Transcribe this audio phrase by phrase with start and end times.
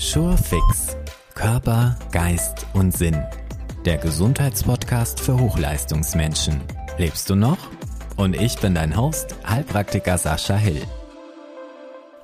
[0.00, 0.96] Surefix.
[1.34, 3.20] Körper, Geist und Sinn.
[3.84, 6.60] Der Gesundheitspodcast für Hochleistungsmenschen.
[6.98, 7.58] Lebst du noch?
[8.16, 10.80] Und ich bin dein Host, Heilpraktiker Sascha Hill.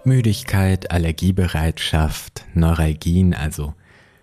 [0.04, 3.74] Müdigkeit, Allergiebereitschaft, Neuralgien, also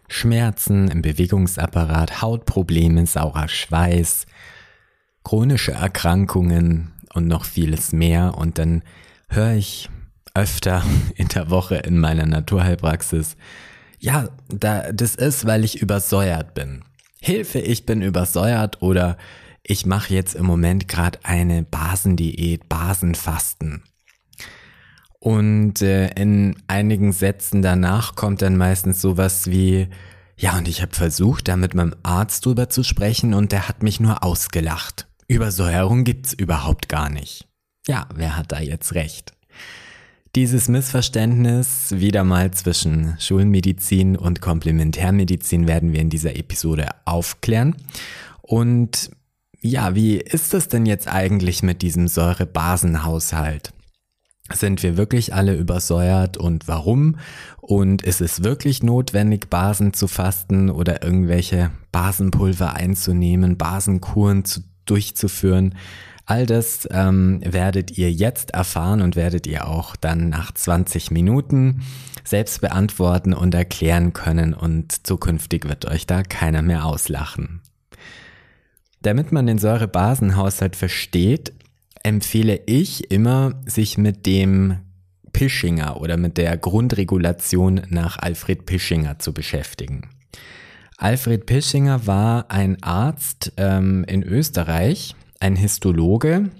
[0.07, 4.27] Schmerzen im Bewegungsapparat, Hautprobleme, saurer Schweiß,
[5.25, 8.37] chronische Erkrankungen und noch vieles mehr.
[8.37, 8.81] Und dann
[9.27, 9.89] höre ich
[10.33, 10.83] öfter
[11.15, 13.37] in der Woche in meiner Naturheilpraxis.
[13.99, 16.83] Ja, da, das ist, weil ich übersäuert bin.
[17.19, 19.17] Hilfe, ich bin übersäuert oder
[19.63, 23.83] ich mache jetzt im Moment gerade eine Basendiät, Basenfasten.
[25.19, 29.87] Und äh, in einigen Sätzen danach kommt dann meistens sowas wie,
[30.35, 33.83] ja, und ich habe versucht, da mit meinem Arzt drüber zu sprechen und der hat
[33.83, 35.07] mich nur ausgelacht.
[35.27, 37.47] Übersäuerung gibt's überhaupt gar nicht.
[37.87, 39.33] Ja, wer hat da jetzt recht?
[40.35, 47.75] Dieses Missverständnis wieder mal zwischen Schulmedizin und Komplementärmedizin werden wir in dieser Episode aufklären.
[48.41, 49.11] Und
[49.59, 53.73] ja, wie ist es denn jetzt eigentlich mit diesem Säurebasenhaushalt?
[54.53, 57.17] Sind wir wirklich alle übersäuert und warum?
[57.59, 65.75] Und ist es wirklich notwendig, Basen zu fasten oder irgendwelche Basenpulver einzunehmen, Basenkuren zu, durchzuführen?
[66.25, 71.81] All das ähm, werdet ihr jetzt erfahren und werdet ihr auch dann nach 20 Minuten
[72.23, 77.61] selbst beantworten und erklären können und zukünftig wird euch da keiner mehr auslachen.
[79.01, 81.53] Damit man den Säurebasenhaushalt versteht,
[82.03, 84.77] empfehle ich immer, sich mit dem
[85.33, 90.09] Pischinger oder mit der Grundregulation nach Alfred Pischinger zu beschäftigen.
[90.97, 96.51] Alfred Pischinger war ein Arzt ähm, in Österreich, ein Histologe.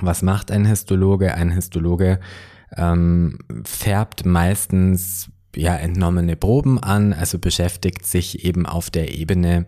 [0.00, 1.34] Was macht ein Histologe?
[1.34, 2.20] Ein Histologe
[2.76, 9.66] ähm, färbt meistens ja entnommene Proben an, also beschäftigt sich eben auf der Ebene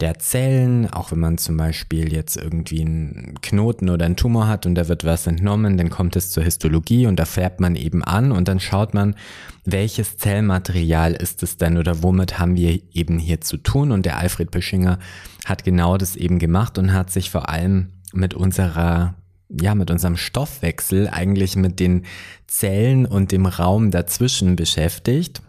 [0.00, 4.66] der Zellen, auch wenn man zum Beispiel jetzt irgendwie einen Knoten oder einen Tumor hat
[4.66, 8.02] und da wird was entnommen, dann kommt es zur Histologie und da färbt man eben
[8.02, 9.14] an und dann schaut man,
[9.64, 13.92] welches Zellmaterial ist es denn oder womit haben wir eben hier zu tun.
[13.92, 14.98] Und der Alfred Pischinger
[15.44, 19.14] hat genau das eben gemacht und hat sich vor allem mit unserer
[19.60, 22.04] ja, mit unserem Stoffwechsel eigentlich mit den
[22.46, 25.42] Zellen und dem Raum dazwischen beschäftigt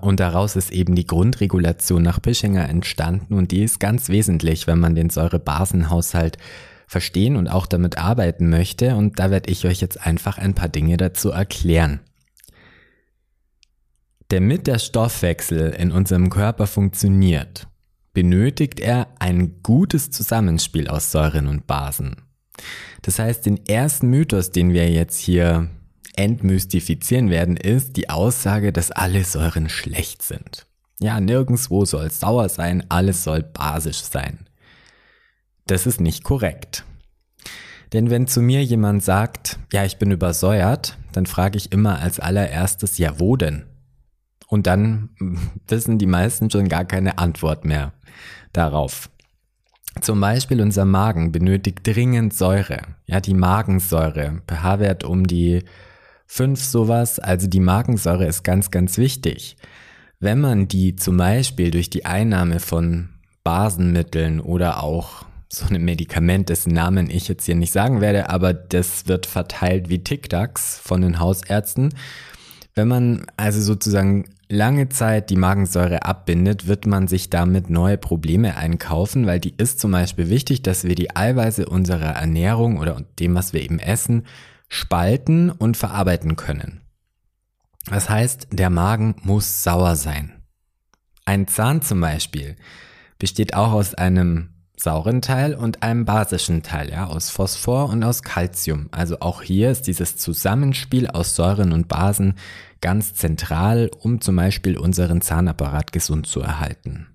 [0.00, 4.78] und daraus ist eben die Grundregulation nach Pischinger entstanden und die ist ganz wesentlich, wenn
[4.78, 6.38] man den Säurebasenhaushalt
[6.86, 8.94] verstehen und auch damit arbeiten möchte.
[8.94, 12.00] Und da werde ich euch jetzt einfach ein paar Dinge dazu erklären.
[14.28, 17.68] Damit der Stoffwechsel in unserem Körper funktioniert,
[18.12, 22.16] benötigt er ein gutes Zusammenspiel aus Säuren und Basen.
[23.02, 25.68] Das heißt, den ersten Mythos, den wir jetzt hier
[26.16, 30.66] entmystifizieren werden, ist die Aussage, dass alle Säuren schlecht sind.
[30.98, 34.46] Ja, nirgendwo soll sauer sein, alles soll basisch sein.
[35.66, 36.84] Das ist nicht korrekt.
[37.92, 42.18] Denn wenn zu mir jemand sagt, ja, ich bin übersäuert, dann frage ich immer als
[42.18, 43.66] allererstes, ja, wo denn?
[44.48, 45.10] Und dann
[45.68, 47.92] wissen die meisten schon gar keine Antwort mehr
[48.52, 49.10] darauf.
[50.00, 52.82] Zum Beispiel unser Magen benötigt dringend Säure.
[53.06, 55.64] Ja, die Magensäure, pH-Wert um die
[56.26, 59.56] 5 sowas, also die Magensäure ist ganz, ganz wichtig.
[60.18, 63.10] Wenn man die zum Beispiel durch die Einnahme von
[63.44, 68.52] Basenmitteln oder auch so einem Medikament, dessen Namen ich jetzt hier nicht sagen werde, aber
[68.52, 71.94] das wird verteilt wie Tic-Tacs von den Hausärzten.
[72.74, 78.56] Wenn man also sozusagen lange Zeit die Magensäure abbindet, wird man sich damit neue Probleme
[78.56, 83.34] einkaufen, weil die ist zum Beispiel wichtig, dass wir die Eiweiße unserer Ernährung oder dem,
[83.34, 84.24] was wir eben essen,
[84.68, 86.80] spalten und verarbeiten können.
[87.86, 90.42] Das heißt, der Magen muss sauer sein.
[91.24, 92.56] Ein Zahn zum Beispiel
[93.18, 98.22] besteht auch aus einem sauren Teil und einem basischen Teil, ja, aus Phosphor und aus
[98.22, 98.88] Calcium.
[98.90, 102.34] Also auch hier ist dieses Zusammenspiel aus Säuren und Basen
[102.80, 107.08] ganz zentral, um zum Beispiel unseren Zahnapparat gesund zu erhalten.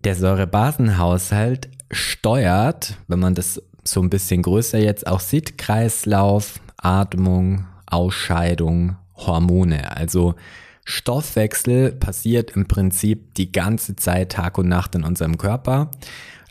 [0.00, 7.66] Der Säurebasenhaushalt steuert, wenn man das so ein bisschen größer jetzt auch sieht, Kreislauf, Atmung,
[7.86, 9.96] Ausscheidung, Hormone.
[9.96, 10.34] Also
[10.84, 15.90] Stoffwechsel passiert im Prinzip die ganze Zeit Tag und Nacht in unserem Körper.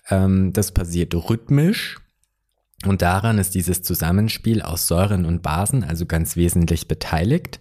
[0.09, 1.99] Ähm, das passiert rhythmisch.
[2.85, 7.59] Und daran ist dieses Zusammenspiel aus Säuren und Basen also ganz wesentlich beteiligt.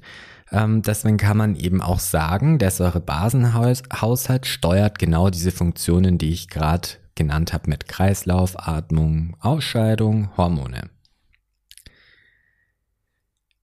[0.53, 6.49] Ähm, deswegen kann man eben auch sagen, der Säurebasenhaushalt steuert genau diese Funktionen, die ich
[6.49, 6.89] gerade
[7.19, 10.89] genannt habe mit Kreislauf, Atmung, Ausscheidung, Hormone.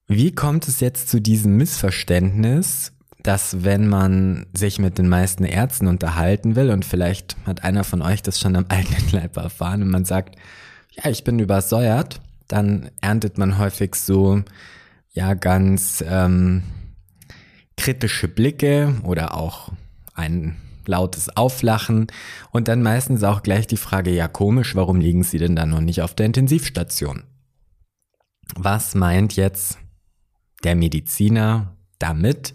[0.06, 2.92] Wie kommt es jetzt zu diesem Missverständnis,
[3.24, 8.02] dass wenn man sich mit den meisten Ärzten unterhalten will und vielleicht hat einer von
[8.02, 10.36] euch das schon am eigenen Leib erfahren und man sagt,
[10.92, 14.42] ja, ich bin übersäuert, dann erntet man häufig so,
[15.12, 16.62] ja, ganz ähm,
[17.76, 19.72] kritische Blicke oder auch
[20.14, 20.56] ein
[20.88, 22.06] lautes Auflachen
[22.50, 25.80] und dann meistens auch gleich die Frage, ja komisch, warum liegen Sie denn dann noch
[25.80, 27.24] nicht auf der Intensivstation?
[28.54, 29.78] Was meint jetzt
[30.64, 32.54] der Mediziner damit?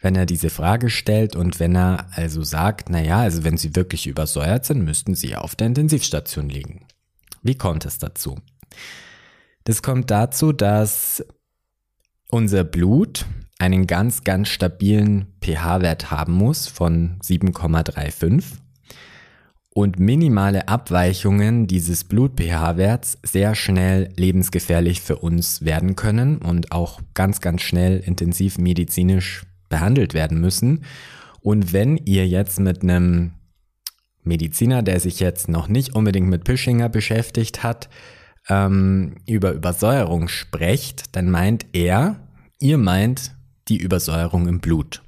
[0.00, 3.76] wenn er diese Frage stellt und wenn er also sagt, na ja, also wenn Sie
[3.76, 6.86] wirklich übersäuert sind, müssten Sie auf der Intensivstation liegen.
[7.42, 8.38] Wie kommt es dazu?
[9.64, 11.24] Das kommt dazu, dass
[12.30, 13.26] unser Blut
[13.58, 18.42] einen ganz, ganz stabilen pH-Wert haben muss von 7,35
[19.72, 27.40] und minimale Abweichungen dieses Blut-pH-Werts sehr schnell lebensgefährlich für uns werden können und auch ganz,
[27.40, 30.84] ganz schnell intensiv medizinisch behandelt werden müssen.
[31.40, 33.32] Und wenn ihr jetzt mit einem
[34.22, 37.88] Mediziner, der sich jetzt noch nicht unbedingt mit Pischinger beschäftigt hat,
[38.48, 42.28] ähm, über Übersäuerung sprecht, dann meint er,
[42.58, 43.34] ihr meint
[43.68, 45.02] die Übersäuerung im Blut.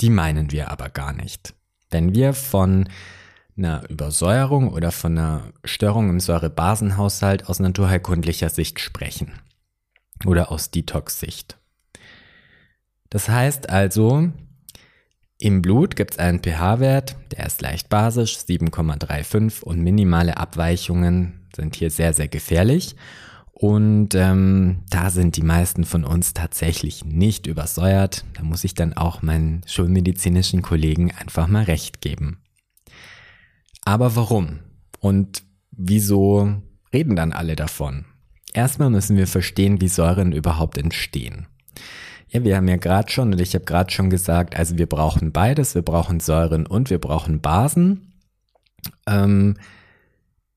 [0.00, 1.54] Die meinen wir aber gar nicht.
[1.90, 2.88] Wenn wir von
[3.56, 9.32] einer Übersäuerung oder von einer Störung im Säurebasenhaushalt aus naturheilkundlicher Sicht sprechen
[10.24, 11.58] oder aus Detox-Sicht.
[13.10, 14.30] Das heißt also,
[15.38, 21.76] im Blut gibt es einen pH-Wert, der ist leicht basisch, 7,35 und minimale Abweichungen sind
[21.76, 22.96] hier sehr, sehr gefährlich.
[23.52, 28.24] Und ähm, da sind die meisten von uns tatsächlich nicht übersäuert.
[28.32, 32.40] Da muss ich dann auch meinen schulmedizinischen Kollegen einfach mal recht geben.
[33.84, 34.60] Aber warum?
[34.98, 35.42] Und
[35.72, 36.62] wieso
[36.92, 38.06] reden dann alle davon?
[38.52, 41.46] Erstmal müssen wir verstehen, wie Säuren überhaupt entstehen.
[42.28, 45.32] Ja, wir haben ja gerade schon, und ich habe gerade schon gesagt, also wir brauchen
[45.32, 48.14] beides, wir brauchen Säuren und wir brauchen Basen.
[49.06, 49.56] Ähm,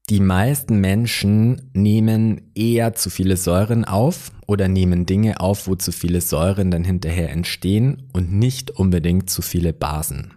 [0.09, 5.93] die meisten Menschen nehmen eher zu viele Säuren auf oder nehmen Dinge auf, wo zu
[5.93, 10.33] viele Säuren dann hinterher entstehen und nicht unbedingt zu viele Basen.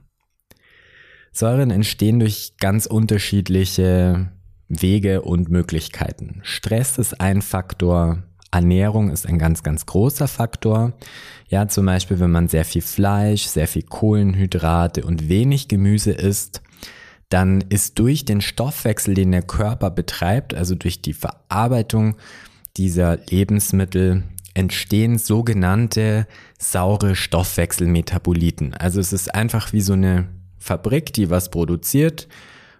[1.33, 4.31] Säuren entstehen durch ganz unterschiedliche
[4.69, 6.41] Wege und Möglichkeiten.
[6.43, 8.23] Stress ist ein Faktor,
[8.53, 10.95] Ernährung ist ein ganz, ganz großer Faktor.
[11.49, 16.63] Ja, zum Beispiel, wenn man sehr viel Fleisch, sehr viel Kohlenhydrate und wenig Gemüse isst,
[17.29, 22.17] dann ist durch den Stoffwechsel, den der Körper betreibt, also durch die Verarbeitung
[22.77, 24.23] dieser Lebensmittel,
[24.55, 26.27] entstehen sogenannte
[26.59, 28.75] saure Stoffwechselmetaboliten.
[28.75, 30.29] Also es ist einfach wie so eine
[30.59, 32.29] Fabrik, die was produziert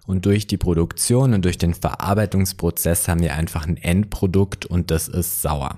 [0.07, 5.07] und durch die Produktion und durch den Verarbeitungsprozess haben wir einfach ein Endprodukt und das
[5.07, 5.77] ist sauer.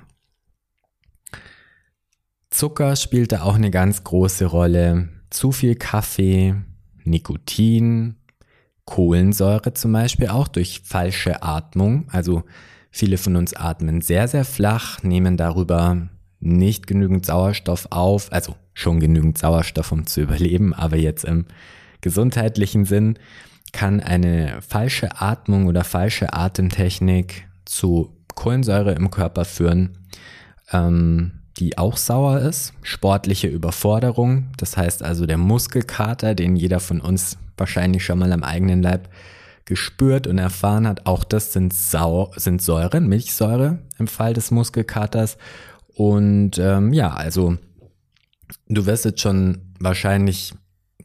[2.49, 5.09] Zucker spielt da auch eine ganz große Rolle.
[5.29, 6.55] Zu viel Kaffee,
[7.03, 8.15] Nikotin,
[8.89, 12.07] Kohlensäure zum Beispiel auch durch falsche Atmung.
[12.11, 12.41] Also
[12.89, 16.09] viele von uns atmen sehr, sehr flach, nehmen darüber
[16.39, 21.45] nicht genügend Sauerstoff auf, also schon genügend Sauerstoff, um zu überleben, aber jetzt im
[22.01, 23.19] gesundheitlichen Sinn
[23.73, 29.99] kann eine falsche Atmung oder falsche Atemtechnik zu Kohlensäure im Körper führen,
[30.71, 32.73] ähm, die auch sauer ist.
[32.81, 38.43] Sportliche Überforderung, das heißt also der Muskelkater, den jeder von uns wahrscheinlich schon mal am
[38.43, 39.09] eigenen Leib
[39.65, 45.37] gespürt und erfahren hat, auch das sind, Sau sind Säuren, Milchsäure im Fall des Muskelkaters.
[45.93, 47.57] Und ähm, ja, also
[48.67, 50.53] du wirst jetzt schon wahrscheinlich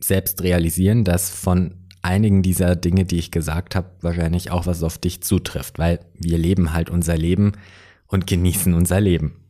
[0.00, 4.98] selbst realisieren, dass von einigen dieser Dinge, die ich gesagt habe, wahrscheinlich auch was auf
[4.98, 7.52] dich zutrifft, weil wir leben halt unser Leben
[8.06, 9.43] und genießen unser Leben.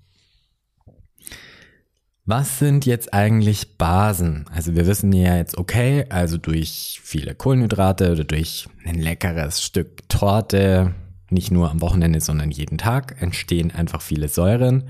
[2.27, 4.47] Was sind jetzt eigentlich Basen?
[4.51, 10.09] Also wir wissen ja jetzt, okay, also durch viele Kohlenhydrate oder durch ein leckeres Stück
[10.09, 10.95] Torte,
[11.29, 14.85] nicht nur am Wochenende, sondern jeden Tag, entstehen einfach viele Säuren.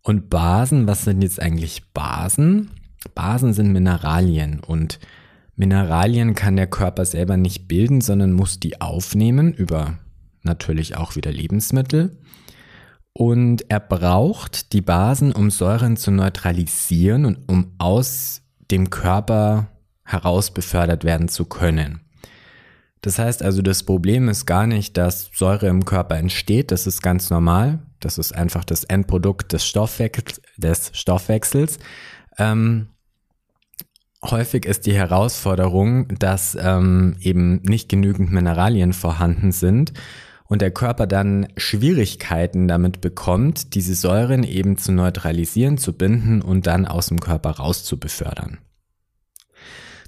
[0.00, 2.70] Und Basen, was sind jetzt eigentlich Basen?
[3.14, 5.00] Basen sind Mineralien und
[5.54, 9.98] Mineralien kann der Körper selber nicht bilden, sondern muss die aufnehmen über
[10.44, 12.16] natürlich auch wieder Lebensmittel.
[13.18, 19.66] Und er braucht die Basen, um Säuren zu neutralisieren und um aus dem Körper
[20.04, 22.00] heraus befördert werden zu können.
[23.00, 27.02] Das heißt also, das Problem ist gar nicht, dass Säure im Körper entsteht, das ist
[27.02, 30.40] ganz normal, das ist einfach das Endprodukt des, Stoffwechsels.
[30.56, 31.80] Des Stoffwechsels.
[32.38, 32.90] Ähm,
[34.24, 39.92] Häufig ist die Herausforderung, dass ähm, eben nicht genügend Mineralien vorhanden sind
[40.48, 46.66] und der Körper dann Schwierigkeiten damit bekommt, diese Säuren eben zu neutralisieren, zu binden und
[46.66, 48.58] dann aus dem Körper rauszubefördern.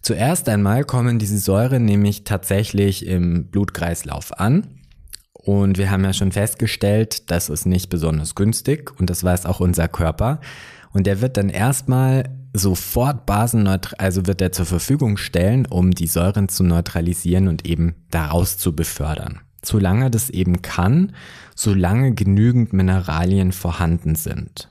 [0.03, 4.79] Zuerst einmal kommen diese Säuren nämlich tatsächlich im Blutkreislauf an.
[5.35, 9.61] Und wir haben ja schon festgestellt, das ist nicht besonders günstig und das weiß auch
[9.61, 10.41] unser Körper.
[10.93, 16.07] Und der wird dann erstmal sofort basenneutral, also wird er zur Verfügung stellen, um die
[16.07, 19.41] Säuren zu neutralisieren und eben daraus zu befördern.
[19.63, 21.13] Solange das eben kann,
[21.55, 24.71] solange genügend Mineralien vorhanden sind.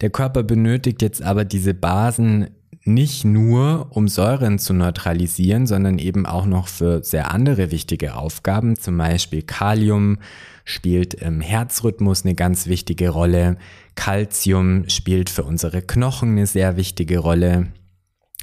[0.00, 2.48] Der Körper benötigt jetzt aber diese Basen
[2.84, 8.76] nicht nur, um Säuren zu neutralisieren, sondern eben auch noch für sehr andere wichtige Aufgaben.
[8.76, 10.18] Zum Beispiel Kalium
[10.64, 13.56] spielt im Herzrhythmus eine ganz wichtige Rolle.
[13.94, 17.68] Calcium spielt für unsere Knochen eine sehr wichtige Rolle.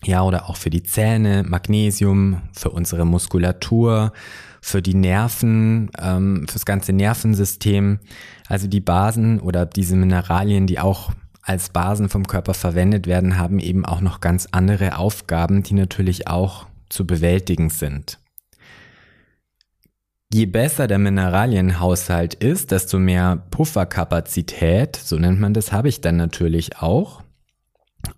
[0.04, 4.14] Ja, oder auch für die Zähne, Magnesium, für unsere Muskulatur,
[4.62, 8.00] für die Nerven, ähm, fürs ganze Nervensystem.
[8.48, 11.12] Also die Basen oder diese Mineralien, die auch
[11.42, 16.28] als Basen vom Körper verwendet werden, haben eben auch noch ganz andere Aufgaben, die natürlich
[16.28, 18.20] auch zu bewältigen sind.
[20.32, 26.18] Je besser der Mineralienhaushalt ist, desto mehr Pufferkapazität, so nennt man das, habe ich dann
[26.18, 27.24] natürlich auch,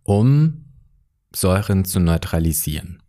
[0.03, 0.65] um
[1.33, 3.00] Säuren zu neutralisieren.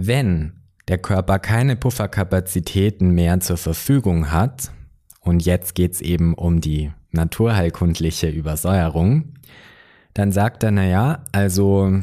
[0.00, 0.52] Wenn
[0.86, 4.70] der Körper keine Pufferkapazitäten mehr zur Verfügung hat,
[5.22, 9.34] und jetzt geht's eben um die naturheilkundliche Übersäuerung,
[10.14, 12.00] dann sagt er, naja, also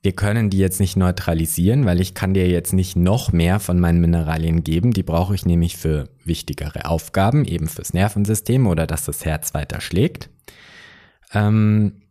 [0.00, 3.80] wir können die jetzt nicht neutralisieren, weil ich kann dir jetzt nicht noch mehr von
[3.80, 4.92] meinen Mineralien geben.
[4.92, 9.80] Die brauche ich nämlich für wichtigere Aufgaben, eben fürs Nervensystem oder dass das Herz weiter
[9.80, 10.30] schlägt.
[11.34, 12.01] Ähm,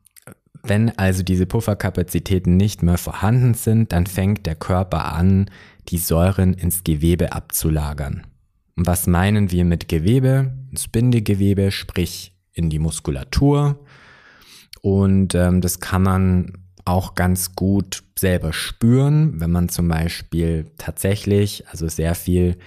[0.64, 5.50] wenn also diese Pufferkapazitäten nicht mehr vorhanden sind, dann fängt der Körper an,
[5.90, 8.28] die Säuren ins Gewebe abzulagern.
[8.76, 10.54] Und was meinen wir mit Gewebe?
[10.70, 13.80] Ins Bindegewebe, sprich in die Muskulatur.
[14.82, 16.54] Und ähm, das kann man
[16.86, 22.58] auch ganz gut selber spüren, wenn man zum Beispiel tatsächlich, also sehr viel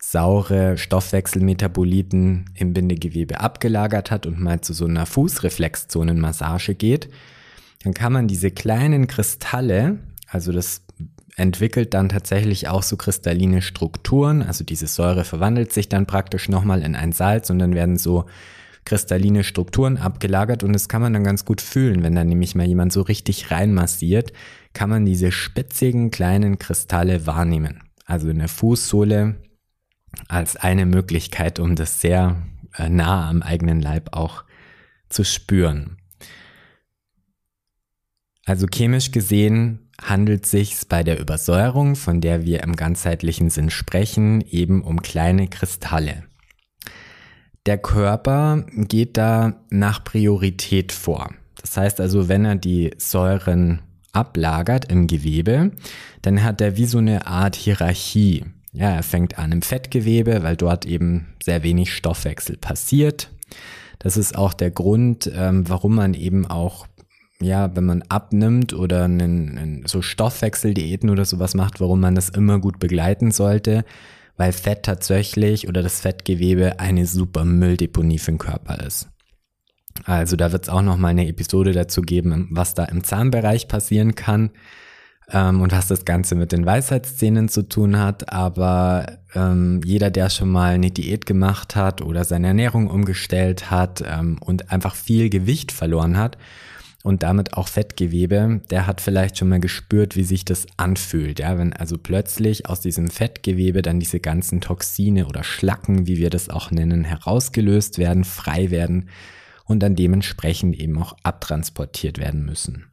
[0.00, 7.08] saure Stoffwechselmetaboliten im Bindegewebe abgelagert hat und mal zu so einer Fußreflexzonenmassage geht,
[7.84, 10.82] dann kann man diese kleinen Kristalle, also das
[11.36, 16.82] entwickelt dann tatsächlich auch so kristalline Strukturen, also diese Säure verwandelt sich dann praktisch nochmal
[16.82, 18.24] in ein Salz und dann werden so
[18.84, 22.66] kristalline Strukturen abgelagert und das kann man dann ganz gut fühlen, wenn da nämlich mal
[22.66, 24.32] jemand so richtig reinmassiert,
[24.72, 27.82] kann man diese spitzigen kleinen Kristalle wahrnehmen.
[28.06, 29.36] Also in der Fußsohle
[30.28, 32.42] als eine Möglichkeit, um das sehr
[32.76, 34.44] äh, nah am eigenen Leib auch
[35.08, 35.98] zu spüren.
[38.44, 44.40] Also chemisch gesehen handelt sich bei der Übersäuerung, von der wir im ganzheitlichen Sinn sprechen,
[44.40, 46.24] eben um kleine Kristalle.
[47.66, 51.34] Der Körper geht da nach Priorität vor.
[51.60, 55.72] Das heißt also, wenn er die Säuren ablagert im Gewebe,
[56.22, 58.46] dann hat er wie so eine Art Hierarchie.
[58.72, 63.30] Ja, er fängt an im Fettgewebe, weil dort eben sehr wenig Stoffwechsel passiert.
[63.98, 66.86] Das ist auch der Grund, ähm, warum man eben auch,
[67.40, 72.28] ja, wenn man abnimmt oder einen, einen, so Stoffwechseldiäten oder sowas macht, warum man das
[72.28, 73.84] immer gut begleiten sollte,
[74.36, 79.08] weil Fett tatsächlich oder das Fettgewebe eine super Mülldeponie für den Körper ist.
[80.04, 83.66] Also da wird es auch noch mal eine Episode dazu geben, was da im Zahnbereich
[83.66, 84.50] passieren kann
[85.32, 88.32] ähm, und was das Ganze mit den Weisheitszähnen zu tun hat.
[88.32, 94.02] Aber ähm, jeder, der schon mal eine Diät gemacht hat oder seine Ernährung umgestellt hat
[94.06, 96.38] ähm, und einfach viel Gewicht verloren hat,
[97.04, 101.38] und damit auch Fettgewebe, der hat vielleicht schon mal gespürt, wie sich das anfühlt.
[101.38, 106.28] Ja, wenn also plötzlich aus diesem Fettgewebe dann diese ganzen Toxine oder Schlacken, wie wir
[106.28, 109.08] das auch nennen, herausgelöst werden, frei werden
[109.64, 112.87] und dann dementsprechend eben auch abtransportiert werden müssen.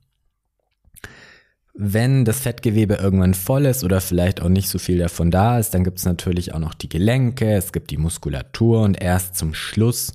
[1.77, 5.73] Wenn das Fettgewebe irgendwann voll ist oder vielleicht auch nicht so viel davon da ist,
[5.73, 9.53] dann gibt es natürlich auch noch die Gelenke, es gibt die Muskulatur und erst zum
[9.53, 10.13] Schluss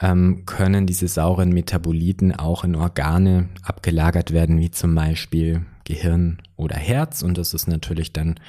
[0.00, 6.76] ähm, können diese sauren Metaboliten auch in Organe abgelagert werden, wie zum Beispiel Gehirn oder
[6.76, 7.22] Herz.
[7.22, 8.40] Und das ist natürlich dann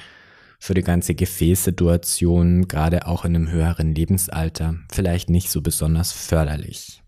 [0.58, 7.02] für die ganze Gefäßsituation, gerade auch in einem höheren Lebensalter, vielleicht nicht so besonders förderlich.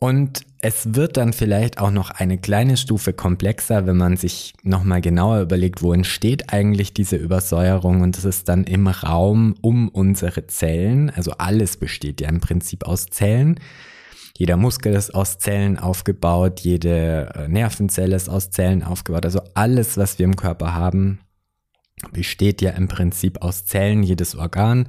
[0.00, 5.00] Und es wird dann vielleicht auch noch eine kleine Stufe komplexer, wenn man sich nochmal
[5.00, 10.46] genauer überlegt, wo entsteht eigentlich diese Übersäuerung und es ist dann im Raum um unsere
[10.46, 13.58] Zellen, also alles besteht ja im Prinzip aus Zellen.
[14.36, 19.24] Jeder Muskel ist aus Zellen aufgebaut, jede äh, Nervenzelle ist aus Zellen aufgebaut.
[19.24, 21.18] Also alles, was wir im Körper haben,
[22.12, 24.88] besteht ja im Prinzip aus Zellen, jedes Organ.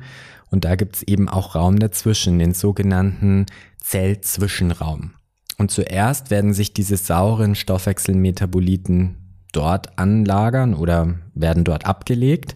[0.52, 3.46] Und da gibt's eben auch Raum dazwischen, den sogenannten
[3.82, 5.12] Zellzwischenraum.
[5.58, 9.16] Und zuerst werden sich diese sauren Stoffwechselmetaboliten
[9.52, 12.56] dort anlagern oder werden dort abgelegt.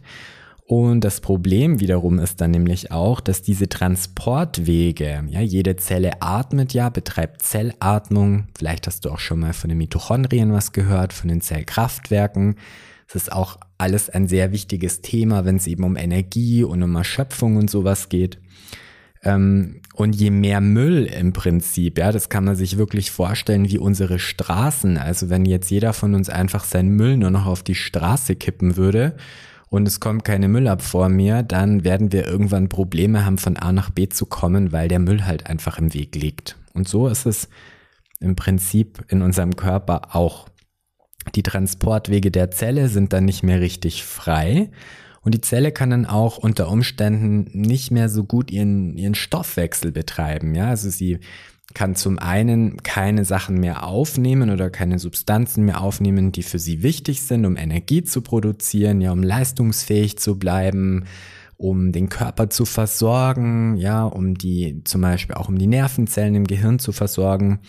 [0.66, 6.74] Und das Problem wiederum ist dann nämlich auch, dass diese Transportwege, ja, jede Zelle atmet
[6.74, 8.48] ja, betreibt Zellatmung.
[8.58, 12.56] Vielleicht hast du auch schon mal von den Mitochondrien was gehört, von den Zellkraftwerken.
[13.08, 16.96] Das ist auch alles ein sehr wichtiges Thema, wenn es eben um Energie und um
[16.96, 18.40] Erschöpfung und sowas geht.
[19.24, 23.78] Ähm, und je mehr Müll im Prinzip, ja, das kann man sich wirklich vorstellen wie
[23.78, 24.98] unsere Straßen.
[24.98, 28.76] Also wenn jetzt jeder von uns einfach seinen Müll nur noch auf die Straße kippen
[28.76, 29.16] würde,
[29.74, 33.90] und es kommt keine Müllabfuhr mehr, dann werden wir irgendwann Probleme haben, von A nach
[33.90, 36.58] B zu kommen, weil der Müll halt einfach im Weg liegt.
[36.76, 37.50] Und so ist es
[38.20, 40.48] im Prinzip in unserem Körper auch.
[41.36, 44.70] Die Transportwege der Zelle sind dann nicht mehr richtig frei
[45.24, 49.92] und die Zelle kann dann auch unter Umständen nicht mehr so gut ihren, ihren Stoffwechsel
[49.92, 50.54] betreiben.
[50.54, 51.20] Ja, also sie
[51.74, 56.84] kann zum einen keine Sachen mehr aufnehmen oder keine Substanzen mehr aufnehmen, die für sie
[56.84, 61.06] wichtig sind, um Energie zu produzieren, ja, um leistungsfähig zu bleiben,
[61.58, 66.48] um den Körper zu versorgen, ja, um die, zum Beispiel auch um die Nervenzellen im
[66.48, 67.60] Gehirn zu versorgen.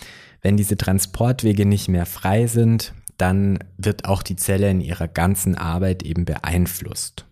[0.42, 5.56] Wenn diese Transportwege nicht mehr frei sind, dann wird auch die Zelle in ihrer ganzen
[5.56, 7.26] Arbeit eben beeinflusst.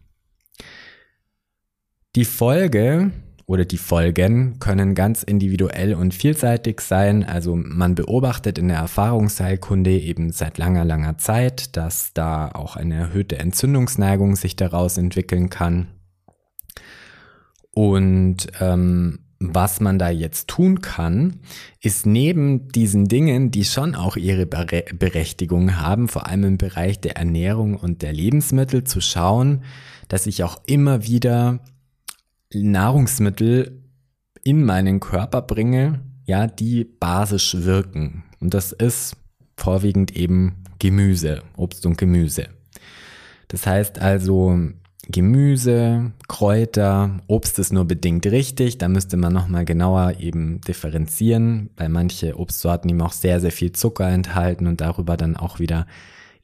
[2.14, 3.10] Die Folge
[3.46, 7.24] oder die Folgen können ganz individuell und vielseitig sein.
[7.24, 12.94] Also man beobachtet in der Erfahrungsheilkunde eben seit langer, langer Zeit, dass da auch eine
[12.94, 15.88] erhöhte Entzündungsneigung sich daraus entwickeln kann.
[17.72, 19.20] Und ähm,
[19.54, 21.40] was man da jetzt tun kann,
[21.80, 27.16] ist neben diesen Dingen, die schon auch ihre Berechtigung haben, vor allem im Bereich der
[27.16, 29.64] Ernährung und der Lebensmittel, zu schauen,
[30.08, 31.60] dass ich auch immer wieder
[32.52, 33.82] Nahrungsmittel
[34.44, 38.24] in meinen Körper bringe, ja, die basisch wirken.
[38.40, 39.16] Und das ist
[39.56, 42.48] vorwiegend eben Gemüse, Obst und Gemüse.
[43.48, 44.58] Das heißt also
[45.08, 51.88] Gemüse, Kräuter, Obst ist nur bedingt richtig, da müsste man nochmal genauer eben differenzieren, weil
[51.88, 55.86] manche Obstsorten eben auch sehr, sehr viel Zucker enthalten und darüber dann auch wieder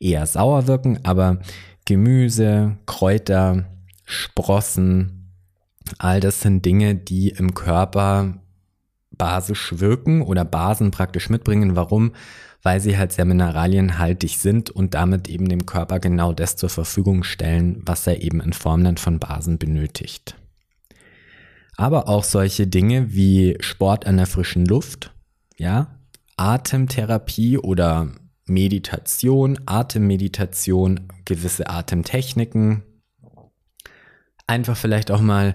[0.01, 1.39] eher sauer wirken, aber
[1.85, 3.65] Gemüse, Kräuter,
[4.05, 5.19] Sprossen,
[5.97, 8.35] All das sind Dinge, die im Körper
[9.17, 11.77] basisch wirken oder Basen praktisch mitbringen.
[11.77, 12.13] Warum?
[12.63, 17.23] Weil sie halt sehr mineralienhaltig sind und damit eben dem Körper genau das zur Verfügung
[17.23, 20.37] stellen, was er eben in Form dann von Basen benötigt.
[21.77, 25.15] Aber auch solche Dinge wie Sport an der frischen Luft,
[25.57, 25.99] ja,
[26.37, 28.09] Atemtherapie oder
[28.47, 32.83] Meditation, Atemmeditation, gewisse Atemtechniken,
[34.49, 35.55] einfach vielleicht auch mal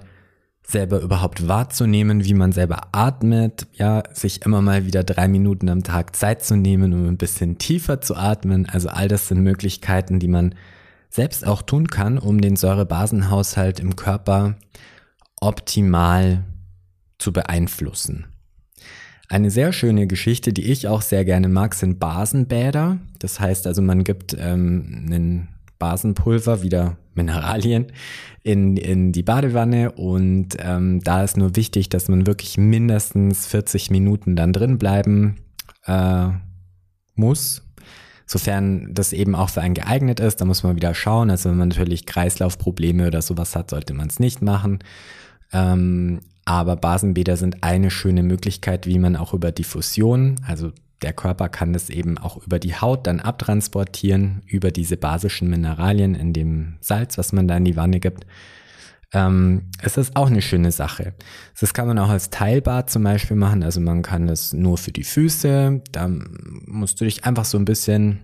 [0.66, 5.82] selber überhaupt wahrzunehmen, wie man selber atmet, ja, sich immer mal wieder drei Minuten am
[5.82, 8.66] Tag Zeit zu nehmen, um ein bisschen tiefer zu atmen.
[8.66, 10.54] Also all das sind Möglichkeiten, die man
[11.10, 14.56] selbst auch tun kann, um den Säurebasenhaushalt im Körper
[15.40, 16.44] optimal
[17.18, 18.26] zu beeinflussen.
[19.28, 22.98] Eine sehr schöne Geschichte, die ich auch sehr gerne mag, sind Basenbäder.
[23.18, 27.86] Das heißt also, man gibt ähm, einen Basenpulver, wieder Mineralien,
[28.42, 33.90] in, in die Badewanne und ähm, da ist nur wichtig, dass man wirklich mindestens 40
[33.90, 35.36] Minuten dann drin bleiben
[35.86, 36.28] äh,
[37.14, 37.62] muss.
[38.26, 41.30] Sofern das eben auch für einen geeignet ist, da muss man wieder schauen.
[41.30, 44.78] Also wenn man natürlich Kreislaufprobleme oder sowas hat, sollte man es nicht machen.
[45.52, 50.72] Ähm, aber Basenbäder sind eine schöne Möglichkeit, wie man auch über Diffusion, also
[51.04, 56.14] der Körper kann das eben auch über die Haut dann abtransportieren, über diese basischen Mineralien
[56.14, 58.26] in dem Salz, was man da in die Wanne gibt.
[59.12, 61.12] Ähm, es ist auch eine schöne Sache.
[61.60, 63.62] Das kann man auch als Teilbad zum Beispiel machen.
[63.62, 65.82] Also man kann das nur für die Füße.
[65.92, 66.10] Da
[66.64, 68.20] musst du dich einfach so ein bisschen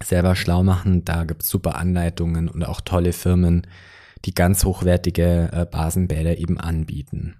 [0.00, 1.04] selber schlau machen.
[1.04, 3.66] Da gibt es super Anleitungen und auch tolle Firmen,
[4.24, 7.34] die ganz hochwertige äh, Basenbäder eben anbieten.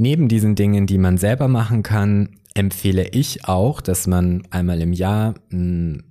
[0.00, 4.92] Neben diesen Dingen, die man selber machen kann, empfehle ich auch, dass man einmal im
[4.92, 6.04] Jahr hm,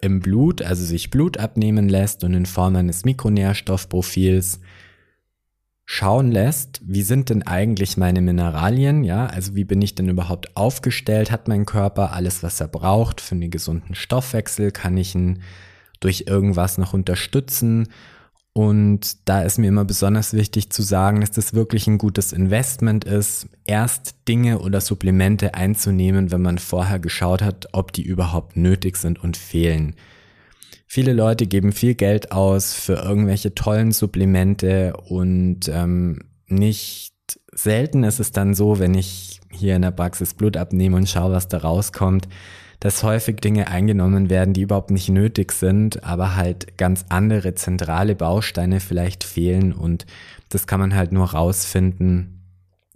[0.00, 4.60] im Blut, also sich Blut abnehmen lässt und in Form eines Mikronährstoffprofils
[5.84, 10.56] schauen lässt, wie sind denn eigentlich meine Mineralien, ja, also wie bin ich denn überhaupt
[10.56, 15.42] aufgestellt, hat mein Körper alles, was er braucht für einen gesunden Stoffwechsel, kann ich ihn
[15.98, 17.88] durch irgendwas noch unterstützen
[18.54, 23.04] Und da ist mir immer besonders wichtig zu sagen, dass das wirklich ein gutes Investment
[23.04, 28.96] ist, erst Dinge oder Supplemente einzunehmen, wenn man vorher geschaut hat, ob die überhaupt nötig
[28.98, 29.94] sind und fehlen.
[30.86, 37.14] Viele Leute geben viel Geld aus für irgendwelche tollen Supplemente und ähm, nicht
[37.54, 41.32] selten ist es dann so, wenn ich hier in der Praxis Blut abnehme und schaue,
[41.32, 42.28] was da rauskommt,
[42.82, 48.16] dass häufig Dinge eingenommen werden, die überhaupt nicht nötig sind, aber halt ganz andere zentrale
[48.16, 50.04] Bausteine vielleicht fehlen und
[50.48, 52.42] das kann man halt nur rausfinden,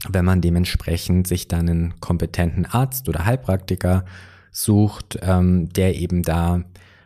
[0.08, 4.04] wenn man dementsprechend sich dann einen kompetenten Arzt oder Heilpraktiker
[4.50, 6.64] sucht, ähm, der eben da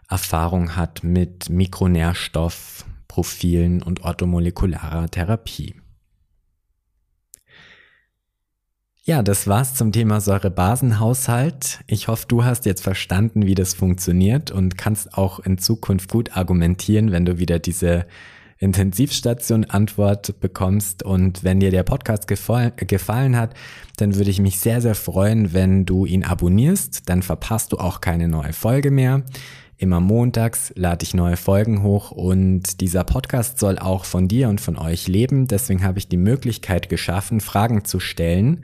[0.08, 5.74] Erfahrung hat mit Mikronährstoffprofilen und orthomolekularer Therapie.
[9.10, 11.80] Ja, das war's zum Thema Säurebasenhaushalt.
[11.88, 16.36] Ich hoffe, du hast jetzt verstanden, wie das funktioniert und kannst auch in Zukunft gut
[16.36, 18.06] argumentieren, wenn du wieder diese
[18.58, 21.02] Intensivstation-Antwort bekommst.
[21.02, 23.54] Und wenn dir der Podcast gefallen hat,
[23.96, 27.08] dann würde ich mich sehr, sehr freuen, wenn du ihn abonnierst.
[27.08, 29.24] Dann verpasst du auch keine neue Folge mehr.
[29.76, 34.60] Immer montags lade ich neue Folgen hoch und dieser Podcast soll auch von dir und
[34.60, 35.48] von euch leben.
[35.48, 38.62] Deswegen habe ich die Möglichkeit geschaffen, Fragen zu stellen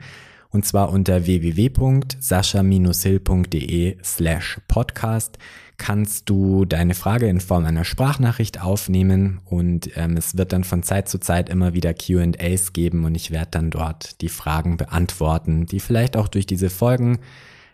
[0.49, 5.37] und zwar unter www.sascha-hill.de slash podcast
[5.77, 10.83] kannst du deine Frage in Form einer Sprachnachricht aufnehmen und ähm, es wird dann von
[10.83, 15.67] Zeit zu Zeit immer wieder QAs geben und ich werde dann dort die Fragen beantworten,
[15.67, 17.19] die vielleicht auch durch diese Folgen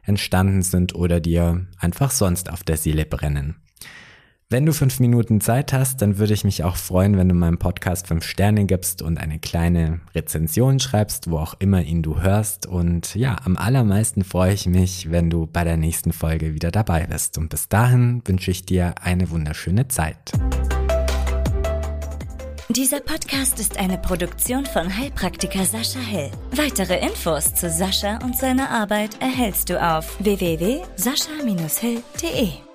[0.04, 3.56] entstanden sind oder dir einfach sonst auf der Seele brennen.
[4.54, 7.58] Wenn du fünf Minuten Zeit hast, dann würde ich mich auch freuen, wenn du meinem
[7.58, 12.68] Podcast fünf Sterne gibst und eine kleine Rezension schreibst, wo auch immer ihn du hörst.
[12.68, 17.08] Und ja, am allermeisten freue ich mich, wenn du bei der nächsten Folge wieder dabei
[17.08, 17.40] bist.
[17.40, 20.34] Und bis dahin wünsche ich dir eine wunderschöne Zeit.
[22.70, 26.30] Dieser Podcast ist eine Produktion von Heilpraktiker Sascha Hell.
[26.52, 32.73] Weitere Infos zu Sascha und seiner Arbeit erhältst du auf www.sascha-hill.de.